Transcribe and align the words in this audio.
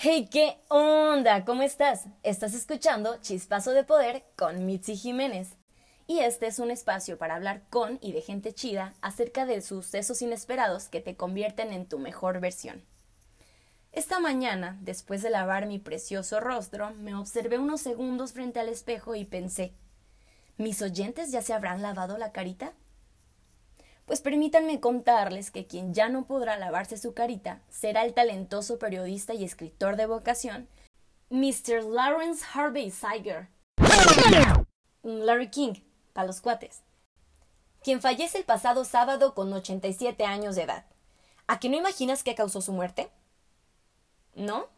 Hey, 0.00 0.28
¿qué 0.30 0.58
onda? 0.68 1.44
¿Cómo 1.44 1.64
estás? 1.64 2.04
Estás 2.22 2.54
escuchando 2.54 3.16
Chispazo 3.20 3.72
de 3.72 3.82
Poder 3.82 4.22
con 4.36 4.64
Mitzi 4.64 4.94
Jiménez. 4.94 5.56
Y 6.06 6.20
este 6.20 6.46
es 6.46 6.60
un 6.60 6.70
espacio 6.70 7.18
para 7.18 7.34
hablar 7.34 7.64
con 7.68 7.98
y 8.00 8.12
de 8.12 8.20
gente 8.20 8.54
chida 8.54 8.94
acerca 9.00 9.44
de 9.44 9.60
sucesos 9.60 10.22
inesperados 10.22 10.88
que 10.88 11.00
te 11.00 11.16
convierten 11.16 11.72
en 11.72 11.84
tu 11.84 11.98
mejor 11.98 12.38
versión. 12.38 12.84
Esta 13.90 14.20
mañana, 14.20 14.78
después 14.82 15.20
de 15.20 15.30
lavar 15.30 15.66
mi 15.66 15.80
precioso 15.80 16.38
rostro, 16.38 16.94
me 16.94 17.16
observé 17.16 17.58
unos 17.58 17.80
segundos 17.80 18.32
frente 18.32 18.60
al 18.60 18.68
espejo 18.68 19.16
y 19.16 19.24
pensé, 19.24 19.72
¿mis 20.58 20.80
oyentes 20.80 21.32
ya 21.32 21.42
se 21.42 21.54
habrán 21.54 21.82
lavado 21.82 22.18
la 22.18 22.30
carita? 22.30 22.72
Pues 24.08 24.22
permítanme 24.22 24.80
contarles 24.80 25.50
que 25.50 25.66
quien 25.66 25.92
ya 25.92 26.08
no 26.08 26.24
podrá 26.24 26.56
lavarse 26.56 26.96
su 26.96 27.12
carita 27.12 27.60
será 27.68 28.06
el 28.06 28.14
talentoso 28.14 28.78
periodista 28.78 29.34
y 29.34 29.44
escritor 29.44 29.96
de 29.96 30.06
vocación, 30.06 30.66
Mr. 31.28 31.84
Lawrence 31.84 32.42
Harvey 32.54 32.90
Siger. 32.90 33.50
Larry 35.02 35.50
King, 35.50 35.74
para 36.14 36.26
los 36.26 36.40
cuates. 36.40 36.80
Quien 37.82 38.00
fallece 38.00 38.38
el 38.38 38.44
pasado 38.44 38.86
sábado 38.86 39.34
con 39.34 39.52
87 39.52 40.24
años 40.24 40.56
de 40.56 40.62
edad. 40.62 40.86
¿A 41.46 41.60
qué 41.60 41.68
no 41.68 41.76
imaginas 41.76 42.24
qué 42.24 42.34
causó 42.34 42.62
su 42.62 42.72
muerte? 42.72 43.10
¿No? 44.34 44.68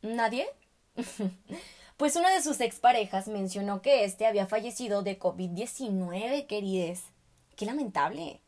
¿Nadie? 0.00 0.48
pues 1.98 2.16
una 2.16 2.30
de 2.30 2.40
sus 2.40 2.62
exparejas 2.62 3.28
mencionó 3.28 3.82
que 3.82 4.04
éste 4.04 4.24
había 4.24 4.46
fallecido 4.46 5.02
de 5.02 5.18
COVID-19, 5.18 6.46
querides. 6.46 7.12
Qué 7.56 7.66
lamentable. 7.66 8.40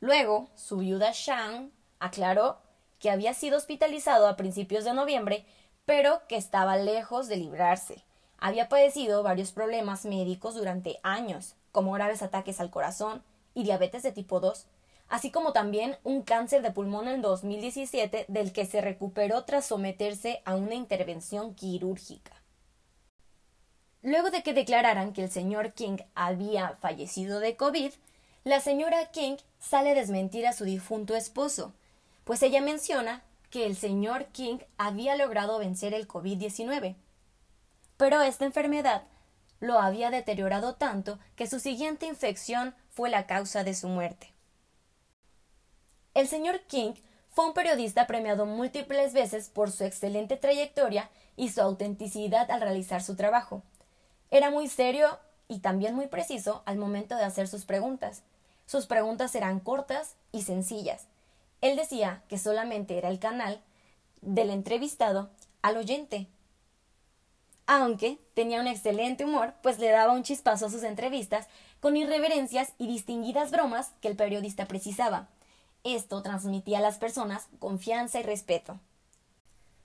Luego, 0.00 0.48
su 0.54 0.78
viuda 0.78 1.10
Shang 1.12 1.72
aclaró 1.98 2.58
que 2.98 3.10
había 3.10 3.34
sido 3.34 3.56
hospitalizado 3.56 4.28
a 4.28 4.36
principios 4.36 4.84
de 4.84 4.94
noviembre, 4.94 5.46
pero 5.84 6.22
que 6.28 6.36
estaba 6.36 6.76
lejos 6.76 7.28
de 7.28 7.36
librarse. 7.36 8.04
Había 8.38 8.68
padecido 8.68 9.22
varios 9.22 9.52
problemas 9.52 10.04
médicos 10.04 10.54
durante 10.54 10.98
años, 11.02 11.56
como 11.72 11.92
graves 11.92 12.22
ataques 12.22 12.60
al 12.60 12.70
corazón 12.70 13.22
y 13.54 13.64
diabetes 13.64 14.02
de 14.02 14.12
tipo 14.12 14.40
2, 14.40 14.66
así 15.08 15.30
como 15.30 15.52
también 15.52 15.96
un 16.04 16.22
cáncer 16.22 16.62
de 16.62 16.70
pulmón 16.70 17.08
en 17.08 17.22
2017 17.22 18.26
del 18.28 18.52
que 18.52 18.66
se 18.66 18.80
recuperó 18.80 19.44
tras 19.44 19.66
someterse 19.66 20.42
a 20.44 20.54
una 20.54 20.74
intervención 20.74 21.54
quirúrgica. 21.54 22.32
Luego 24.02 24.30
de 24.30 24.42
que 24.42 24.54
declararan 24.54 25.12
que 25.12 25.24
el 25.24 25.30
señor 25.30 25.72
King 25.72 25.98
había 26.14 26.76
fallecido 26.76 27.40
de 27.40 27.56
COVID, 27.56 27.92
la 28.48 28.60
señora 28.60 29.04
King 29.10 29.36
sale 29.58 29.90
a 29.90 29.94
desmentir 29.94 30.46
a 30.46 30.54
su 30.54 30.64
difunto 30.64 31.14
esposo, 31.14 31.74
pues 32.24 32.42
ella 32.42 32.62
menciona 32.62 33.22
que 33.50 33.66
el 33.66 33.76
señor 33.76 34.28
King 34.28 34.56
había 34.78 35.16
logrado 35.16 35.58
vencer 35.58 35.92
el 35.92 36.08
COVID-19. 36.08 36.96
Pero 37.98 38.22
esta 38.22 38.46
enfermedad 38.46 39.02
lo 39.60 39.78
había 39.78 40.08
deteriorado 40.08 40.76
tanto 40.76 41.18
que 41.36 41.46
su 41.46 41.60
siguiente 41.60 42.06
infección 42.06 42.74
fue 42.88 43.10
la 43.10 43.26
causa 43.26 43.64
de 43.64 43.74
su 43.74 43.86
muerte. 43.86 44.32
El 46.14 46.26
señor 46.26 46.60
King 46.60 46.94
fue 47.28 47.44
un 47.44 47.52
periodista 47.52 48.06
premiado 48.06 48.46
múltiples 48.46 49.12
veces 49.12 49.50
por 49.50 49.70
su 49.70 49.84
excelente 49.84 50.38
trayectoria 50.38 51.10
y 51.36 51.50
su 51.50 51.60
autenticidad 51.60 52.50
al 52.50 52.62
realizar 52.62 53.02
su 53.02 53.14
trabajo. 53.14 53.62
Era 54.30 54.50
muy 54.50 54.68
serio 54.68 55.18
y 55.48 55.58
también 55.58 55.94
muy 55.94 56.06
preciso 56.06 56.62
al 56.64 56.78
momento 56.78 57.14
de 57.14 57.24
hacer 57.24 57.46
sus 57.46 57.66
preguntas, 57.66 58.22
sus 58.68 58.84
preguntas 58.84 59.34
eran 59.34 59.60
cortas 59.60 60.14
y 60.30 60.42
sencillas. 60.42 61.06
Él 61.62 61.74
decía 61.74 62.22
que 62.28 62.36
solamente 62.36 62.98
era 62.98 63.08
el 63.08 63.18
canal 63.18 63.62
del 64.20 64.50
entrevistado 64.50 65.30
al 65.62 65.78
oyente. 65.78 66.26
Aunque 67.66 68.18
tenía 68.34 68.60
un 68.60 68.66
excelente 68.66 69.24
humor, 69.24 69.54
pues 69.62 69.78
le 69.78 69.88
daba 69.88 70.12
un 70.12 70.22
chispazo 70.22 70.66
a 70.66 70.70
sus 70.70 70.82
entrevistas 70.82 71.46
con 71.80 71.96
irreverencias 71.96 72.74
y 72.76 72.88
distinguidas 72.88 73.50
bromas 73.50 73.92
que 74.02 74.08
el 74.08 74.16
periodista 74.16 74.68
precisaba. 74.68 75.28
Esto 75.82 76.20
transmitía 76.20 76.76
a 76.76 76.82
las 76.82 76.98
personas 76.98 77.48
confianza 77.60 78.20
y 78.20 78.22
respeto. 78.22 78.78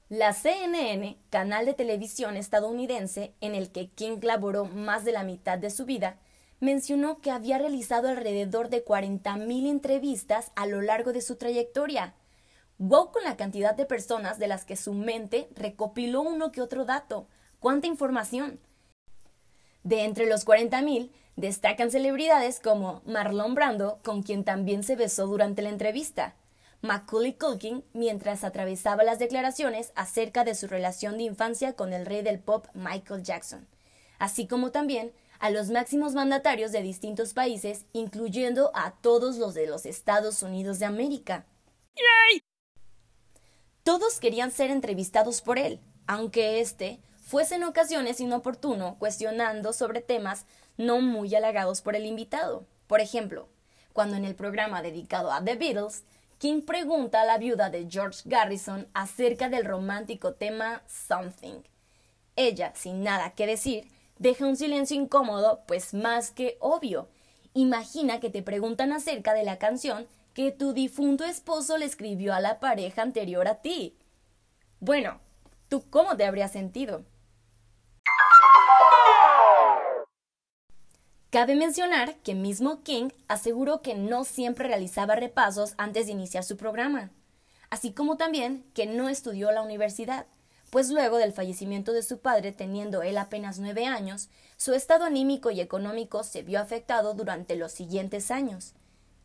La 0.10 0.34
CNN, 0.34 1.16
canal 1.30 1.66
de 1.66 1.74
televisión 1.74 2.36
estadounidense 2.36 3.34
en 3.40 3.56
el 3.56 3.72
que 3.72 3.88
King 3.88 4.18
laboró 4.24 4.66
más 4.66 5.06
de 5.06 5.14
la 5.14 5.24
mitad 5.24 5.58
de 5.58 5.70
su 5.70 5.86
vida, 5.86 6.18
mencionó 6.64 7.20
que 7.20 7.30
había 7.30 7.58
realizado 7.58 8.08
alrededor 8.08 8.70
de 8.70 8.84
40.000 8.84 9.70
entrevistas 9.70 10.52
a 10.56 10.66
lo 10.66 10.82
largo 10.82 11.14
de 11.14 11.22
su 11.22 11.36
trayectoria. 11.36 12.16
Wow 12.80 13.12
con 13.12 13.24
la 13.24 13.38
cantidad 13.38 13.76
de 13.76 13.86
personas 13.86 14.40
de 14.40 14.48
las 14.48 14.66
que 14.66 14.76
su 14.76 14.94
mente 14.94 15.50
recopiló 15.56 16.22
uno 16.22 16.52
que 16.52 16.62
otro 16.62 16.86
dato. 16.86 17.28
¡Cuánta 17.60 17.88
información! 17.88 18.60
De 19.84 20.06
entre 20.06 20.26
los 20.26 20.46
40.000 20.46 21.12
destacan 21.36 21.92
celebridades 21.92 22.60
como 22.60 23.02
Marlon 23.06 23.54
Brando, 23.54 24.00
con 24.04 24.24
quien 24.24 24.44
también 24.44 24.84
se 24.84 24.96
besó 24.96 25.28
durante 25.28 25.62
la 25.62 25.70
entrevista, 25.70 26.36
Macaulay 26.82 27.34
Culkin 27.34 27.84
mientras 27.94 28.44
atravesaba 28.44 29.04
las 29.04 29.18
declaraciones 29.18 29.94
acerca 29.96 30.44
de 30.44 30.54
su 30.54 30.68
relación 30.68 31.18
de 31.18 31.24
infancia 31.24 31.74
con 31.74 31.94
el 31.94 32.06
rey 32.06 32.22
del 32.24 32.40
pop 32.40 32.68
Michael 32.74 33.24
Jackson, 33.24 33.68
así 34.20 34.48
como 34.48 34.72
también 34.72 35.14
a 35.44 35.50
los 35.50 35.70
máximos 35.70 36.14
mandatarios 36.14 36.72
de 36.72 36.82
distintos 36.82 37.34
países, 37.34 37.86
incluyendo 37.92 38.72
a 38.74 38.92
todos 38.92 39.36
los 39.36 39.54
de 39.54 39.68
los 39.68 39.86
Estados 39.86 40.42
Unidos 40.42 40.80
de 40.80 40.86
América. 40.86 41.46
Todos 43.84 44.22
querían 44.22 44.52
ser 44.52 44.72
entrevistados 44.72 45.42
por 45.42 45.60
él, 45.60 45.82
aunque 46.08 46.62
éste 46.62 47.02
fuese 47.18 47.56
en 47.56 47.66
ocasiones 47.66 48.22
inoportuno, 48.22 48.96
cuestionando 49.00 49.74
sobre 49.74 50.00
temas 50.00 50.46
no 50.78 51.02
muy 51.02 51.36
halagados 51.36 51.82
por 51.82 51.98
el 51.98 52.06
invitado. 52.06 52.66
Por 52.88 53.02
ejemplo, 53.02 53.50
cuando 53.92 54.16
en 54.16 54.24
el 54.24 54.36
programa 54.36 54.82
dedicado 54.82 55.34
a 55.34 55.44
The 55.44 55.56
Beatles, 55.56 56.06
King 56.38 56.62
pregunta 56.62 57.20
a 57.20 57.26
la 57.26 57.38
viuda 57.38 57.70
de 57.70 57.86
George 57.90 58.22
Garrison 58.24 58.88
acerca 58.94 59.50
del 59.50 59.66
romántico 59.66 60.36
tema 60.36 60.84
Something. 60.88 61.64
Ella, 62.38 62.72
sin 62.76 63.04
nada 63.04 63.32
que 63.32 63.46
decir, 63.46 63.90
deja 64.18 64.46
un 64.46 64.56
silencio 64.56 64.96
incómodo, 64.96 65.64
pues 65.68 65.94
más 65.94 66.32
que 66.32 66.58
obvio. 66.60 67.10
Imagina 67.54 68.20
que 68.20 68.30
te 68.30 68.42
preguntan 68.42 68.92
acerca 68.94 69.34
de 69.34 69.44
la 69.44 69.58
canción 69.60 70.08
que 70.34 70.52
tu 70.52 70.74
difunto 70.74 71.24
esposo 71.24 71.78
le 71.78 71.86
escribió 71.86 72.34
a 72.34 72.40
la 72.40 72.60
pareja 72.60 73.02
anterior 73.02 73.48
a 73.48 73.62
ti. 73.62 73.96
Bueno, 74.80 75.20
¿tú 75.70 75.84
cómo 75.90 76.18
te 76.18 76.26
habrías 76.26 76.52
sentido? 76.52 77.04
Cabe 81.30 81.56
mencionar 81.56 82.18
que 82.18 82.36
mismo 82.36 82.84
King 82.84 83.10
aseguró 83.28 83.82
que 83.82 83.96
no 83.96 84.24
siempre 84.24 84.68
realizaba 84.68 85.16
repasos 85.16 85.74
antes 85.78 86.06
de 86.06 86.12
iniciar 86.12 86.44
su 86.44 86.58
programa, 86.58 87.10
así 87.72 87.92
como 87.92 88.18
también 88.18 88.64
que 88.76 88.86
no 88.86 89.10
estudió 89.10 89.52
la 89.52 89.64
universidad, 89.64 90.28
pues 90.74 90.90
luego 90.90 91.18
del 91.20 91.34
fallecimiento 91.34 91.94
de 91.94 92.02
su 92.02 92.18
padre, 92.18 92.52
teniendo 92.52 93.04
él 93.04 93.20
apenas 93.20 93.60
nueve 93.60 93.86
años, 93.86 94.30
su 94.58 94.74
estado 94.74 95.06
anímico 95.06 95.52
y 95.52 95.62
económico 95.62 96.24
se 96.24 96.42
vio 96.42 96.60
afectado 96.60 97.14
durante 97.14 97.56
los 97.56 97.72
siguientes 97.72 98.32
años. 98.32 98.74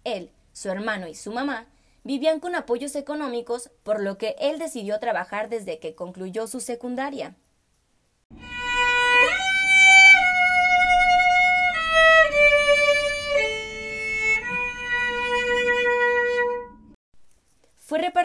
Él, 0.04 0.30
su 0.52 0.68
hermano 0.68 1.08
y 1.08 1.14
su 1.14 1.32
mamá 1.32 1.66
vivían 2.04 2.40
con 2.40 2.54
apoyos 2.54 2.94
económicos, 2.96 3.70
por 3.82 4.02
lo 4.02 4.18
que 4.18 4.36
él 4.38 4.58
decidió 4.58 5.00
trabajar 5.00 5.48
desde 5.48 5.78
que 5.78 5.94
concluyó 5.94 6.46
su 6.48 6.60
secundaria. 6.60 7.34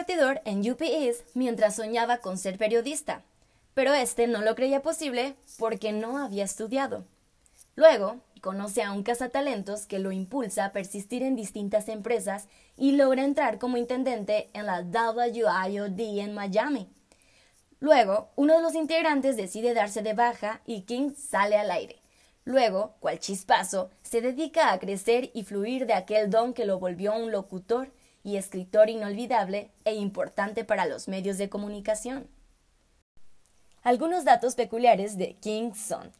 En 0.06 0.70
UPS 0.70 1.24
mientras 1.34 1.76
soñaba 1.76 2.18
con 2.18 2.36
ser 2.36 2.58
periodista, 2.58 3.22
pero 3.74 3.94
este 3.94 4.26
no 4.26 4.42
lo 4.42 4.54
creía 4.54 4.82
posible 4.82 5.34
porque 5.58 5.92
no 5.92 6.18
había 6.18 6.44
estudiado. 6.44 7.04
Luego, 7.74 8.20
conoce 8.40 8.82
a 8.82 8.92
un 8.92 9.02
cazatalentos 9.02 9.86
que 9.86 9.98
lo 9.98 10.12
impulsa 10.12 10.66
a 10.66 10.72
persistir 10.72 11.22
en 11.22 11.34
distintas 11.34 11.88
empresas 11.88 12.48
y 12.76 12.92
logra 12.92 13.24
entrar 13.24 13.58
como 13.58 13.78
intendente 13.78 14.50
en 14.52 14.66
la 14.66 14.80
WIOD 14.80 15.98
en 15.98 16.34
Miami. 16.34 16.88
Luego, 17.80 18.28
uno 18.36 18.56
de 18.56 18.62
los 18.62 18.74
integrantes 18.74 19.36
decide 19.36 19.74
darse 19.74 20.02
de 20.02 20.12
baja 20.12 20.60
y 20.66 20.82
King 20.82 21.12
sale 21.16 21.56
al 21.56 21.70
aire. 21.70 22.00
Luego, 22.44 22.94
cual 23.00 23.18
chispazo, 23.18 23.90
se 24.02 24.20
dedica 24.20 24.70
a 24.70 24.78
crecer 24.78 25.30
y 25.32 25.44
fluir 25.44 25.86
de 25.86 25.94
aquel 25.94 26.28
don 26.28 26.52
que 26.52 26.66
lo 26.66 26.78
volvió 26.78 27.16
un 27.16 27.32
locutor 27.32 27.90
y 28.24 28.36
escritor 28.36 28.90
inolvidable 28.90 29.70
e 29.84 29.94
importante 29.94 30.64
para 30.64 30.86
los 30.86 31.06
medios 31.06 31.38
de 31.38 31.48
comunicación. 31.48 32.26
Algunos 33.82 34.24
datos 34.24 34.54
peculiares 34.54 35.18
de 35.18 35.34
King 35.34 35.72
son. 35.74 36.10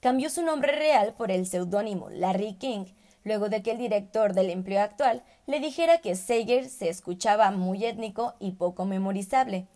Cambió 0.00 0.28
su 0.28 0.42
nombre 0.42 0.72
real 0.72 1.14
por 1.16 1.30
el 1.30 1.46
seudónimo 1.46 2.10
Larry 2.10 2.54
King, 2.54 2.86
luego 3.22 3.48
de 3.48 3.62
que 3.62 3.70
el 3.70 3.78
director 3.78 4.34
del 4.34 4.50
empleo 4.50 4.82
actual 4.82 5.22
le 5.46 5.60
dijera 5.60 5.98
que 5.98 6.16
Sager 6.16 6.68
se 6.68 6.88
escuchaba 6.88 7.52
muy 7.52 7.86
étnico 7.86 8.34
y 8.40 8.52
poco 8.52 8.84
memorizable. 8.84 9.68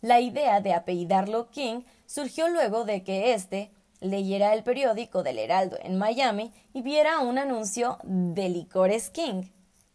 La 0.00 0.20
idea 0.20 0.60
de 0.60 0.74
apellidarlo 0.74 1.50
King 1.50 1.82
surgió 2.06 2.48
luego 2.48 2.84
de 2.84 3.02
que 3.02 3.34
éste 3.34 3.72
leyera 4.00 4.54
el 4.54 4.62
periódico 4.62 5.24
del 5.24 5.38
Heraldo 5.38 5.78
en 5.82 5.98
Miami 5.98 6.52
y 6.72 6.82
viera 6.82 7.18
un 7.18 7.38
anuncio 7.38 7.98
de 8.04 8.48
licores 8.48 9.10
King. 9.10 9.44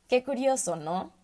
Qué 0.10 0.24
curioso, 0.24 0.76
¿no? 0.76 1.17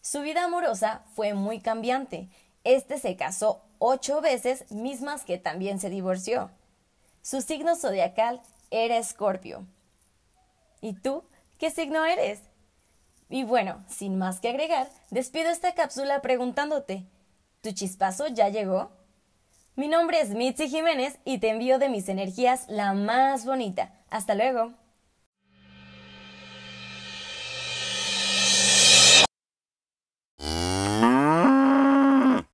Su 0.00 0.22
vida 0.22 0.44
amorosa 0.44 1.02
fue 1.14 1.34
muy 1.34 1.60
cambiante. 1.60 2.28
Este 2.64 2.98
se 2.98 3.16
casó 3.16 3.62
ocho 3.78 4.20
veces, 4.20 4.70
mismas 4.70 5.24
que 5.24 5.38
también 5.38 5.78
se 5.80 5.90
divorció. 5.90 6.50
Su 7.22 7.40
signo 7.42 7.76
zodiacal 7.76 8.40
era 8.70 8.96
Escorpio. 8.96 9.66
¿Y 10.80 10.94
tú? 10.94 11.24
¿Qué 11.58 11.70
signo 11.70 12.04
eres? 12.04 12.40
Y 13.28 13.44
bueno, 13.44 13.84
sin 13.88 14.18
más 14.18 14.40
que 14.40 14.48
agregar, 14.48 14.88
despido 15.10 15.50
esta 15.50 15.74
cápsula 15.74 16.22
preguntándote, 16.22 17.04
¿tu 17.60 17.72
chispazo 17.72 18.26
ya 18.28 18.48
llegó? 18.48 18.90
Mi 19.76 19.86
nombre 19.86 20.20
es 20.20 20.30
Mitzi 20.30 20.68
Jiménez 20.68 21.18
y 21.24 21.38
te 21.38 21.50
envío 21.50 21.78
de 21.78 21.88
mis 21.88 22.08
energías 22.08 22.64
la 22.68 22.92
más 22.92 23.44
bonita. 23.44 23.92
Hasta 24.10 24.34
luego. 24.34 24.72